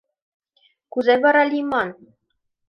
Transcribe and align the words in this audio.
Кузе 0.91 1.15
вара 1.23 1.43
лийман? 1.51 1.89